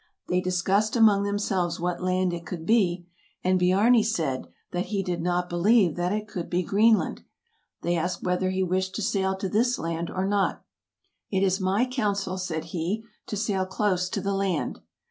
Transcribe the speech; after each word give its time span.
They 0.29 0.41
discussed 0.41 0.95
among 0.95 1.21
themselves 1.25 1.79
what 1.79 2.01
land 2.01 2.33
it 2.33 2.43
could 2.43 2.65
be, 2.65 3.05
and 3.43 3.61
8 3.61 3.67
TRAVELERS 3.67 3.85
AND 3.85 3.93
EXPLORERS 3.93 3.93
Biarni 3.93 4.03
said 4.43 4.51
that 4.71 4.85
he 4.87 5.03
did 5.03 5.21
not 5.21 5.47
believe 5.47 5.95
that 5.95 6.11
it 6.11 6.27
could 6.27 6.49
be 6.49 6.63
Green 6.63 6.97
land. 6.97 7.21
They 7.83 7.95
asked 7.95 8.23
whether 8.23 8.49
he 8.49 8.63
wished 8.63 8.95
to 8.95 9.03
sail 9.03 9.37
to 9.37 9.47
this 9.47 9.77
land 9.77 10.09
or 10.09 10.25
not." 10.25 10.63
It 11.29 11.43
is 11.43 11.61
my 11.61 11.85
counsel" 11.85 12.37
[said 12.39 12.63
he]" 12.73 13.03
to 13.27 13.37
sail 13.37 13.67
close 13.67 14.09
to 14.09 14.21
the 14.21 14.33
land." 14.33 14.79